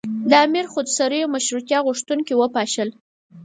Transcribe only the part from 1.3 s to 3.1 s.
مشروطیه غوښتونکي وپاشل.